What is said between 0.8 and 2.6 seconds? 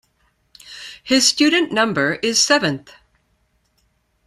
His student number is